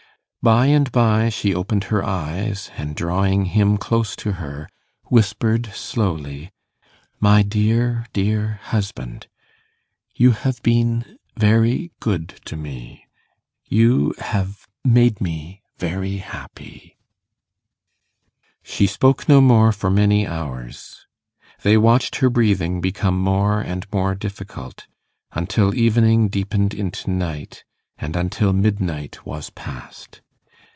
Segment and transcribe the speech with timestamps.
[0.43, 4.67] By and by she opened her eyes, and, drawing him close to her,
[5.03, 6.49] whispered slowly,
[7.19, 9.27] 'My dear dear husband
[10.15, 13.05] you have been very good to me.
[13.67, 16.97] You have made me very happy.'
[18.63, 21.05] She spoke no more for many hours.
[21.61, 24.87] They watched her breathing becoming more and more difficult,
[25.33, 27.63] until evening deepened into night,
[27.99, 30.21] and until midnight was past.